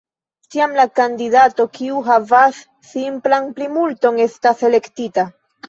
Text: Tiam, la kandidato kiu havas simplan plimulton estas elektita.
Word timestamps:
Tiam, 0.53 0.71
la 0.79 0.85
kandidato 0.99 1.65
kiu 1.75 2.01
havas 2.09 2.63
simplan 2.95 3.47
plimulton 3.61 4.21
estas 4.29 4.69
elektita. 4.75 5.31